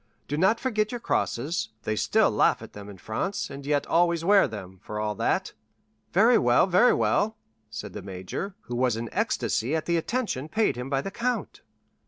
[0.27, 1.69] Do not forget your crosses.
[1.83, 5.53] They still laugh at them in France, and yet always wear them, for all that."
[6.11, 7.37] "Very well, very well,"
[7.69, 11.61] said the major, who was in ecstasy at the attention paid him by the count.